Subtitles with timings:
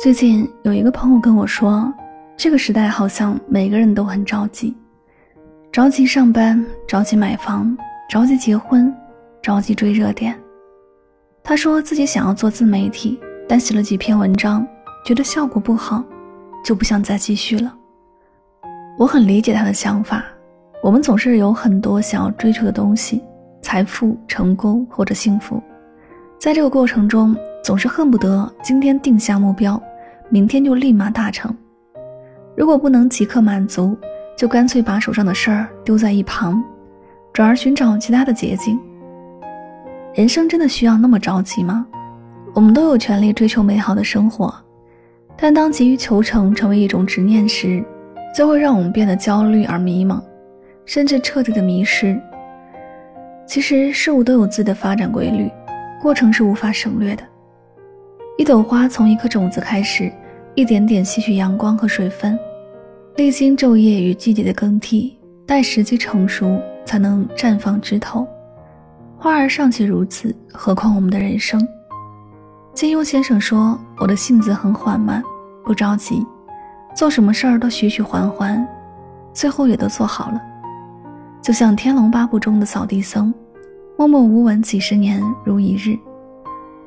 [0.00, 1.92] 最近有一个朋友跟我说，
[2.36, 4.72] 这个时代好像每个人都很着急，
[5.72, 7.76] 着急上班，着急买房，
[8.08, 8.94] 着急结婚，
[9.42, 10.38] 着急追热点。
[11.42, 14.64] 他说自己想要做自媒体，但写了几篇文章，
[15.04, 16.04] 觉得效果不好，
[16.64, 17.74] 就不想再继续了。
[19.00, 20.24] 我很理解他的想法，
[20.80, 23.20] 我们总是有很多想要追求的东西，
[23.62, 25.60] 财富、成功或者幸福，
[26.38, 29.82] 在这个过程中，总是恨不得今天定下目标。
[30.30, 31.54] 明天就立马达成。
[32.56, 33.96] 如果不能即刻满足，
[34.36, 36.62] 就干脆把手上的事儿丢在一旁，
[37.32, 38.78] 转而寻找其他的捷径。
[40.14, 41.86] 人生真的需要那么着急吗？
[42.54, 44.52] 我们都有权利追求美好的生活，
[45.36, 47.84] 但当急于求成成为一种执念时，
[48.34, 50.20] 就会让我们变得焦虑而迷茫，
[50.84, 52.20] 甚至彻底的迷失。
[53.46, 55.50] 其实事物都有自己的发展规律，
[56.02, 57.22] 过程是无法省略的。
[58.36, 60.12] 一朵花从一颗种子开始，
[60.58, 62.36] 一点点吸取阳光和水分，
[63.14, 68.26] 历经昼夜与季节的更替，待时机成熟，才能绽放枝头。
[69.16, 71.64] 花儿尚且如此，何况我们的人生？
[72.74, 75.22] 金庸先生说：“我的性子很缓慢，
[75.64, 76.26] 不着急，
[76.92, 78.66] 做什么事儿都徐徐缓缓，
[79.32, 80.42] 最后也都做好了。”
[81.40, 83.32] 就像《天龙八部》中的扫地僧，
[83.96, 85.96] 默默无闻几十年如一日。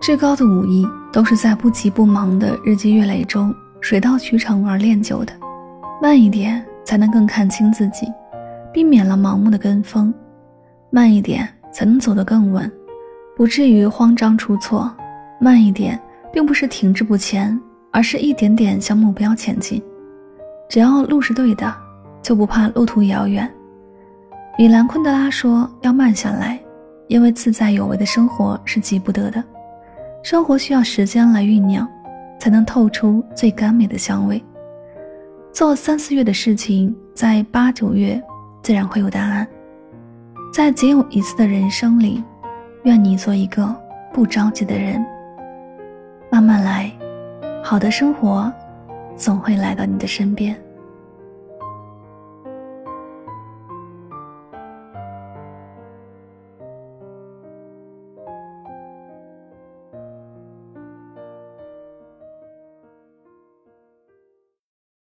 [0.02, 5.34] 至高的武艺都是在不急不忙的日积月累中水到渠成而练就的，
[6.02, 8.08] 慢一点才能更看清自己，
[8.72, 10.14] 避免了盲目的跟风；
[10.92, 12.72] 慢一点才能走得更稳，
[13.36, 14.88] 不至于慌张出错；
[15.40, 16.00] 慢一点
[16.32, 17.60] 并不是停滞不前，
[17.92, 19.84] 而是一点点向目标前进。
[20.70, 21.74] 只要路是对的，
[22.22, 23.52] 就不怕路途遥远。
[24.58, 26.60] 米兰昆德拉说：“要慢下来，
[27.08, 29.44] 因为自在有为的生活是急不得的。”
[30.24, 31.88] 生活需要时间来酝酿，
[32.42, 34.44] 才能透出最甘美的香味。
[35.54, 38.20] 做三四月的事情，在八九月
[38.64, 39.48] 自然会有答案。
[40.52, 42.24] 在仅有一次的人生里，
[42.82, 43.76] 愿你做一个
[44.12, 45.06] 不着急的人，
[46.32, 46.92] 慢慢来，
[47.64, 48.52] 好的生活
[49.16, 50.60] 总会来到你的身边。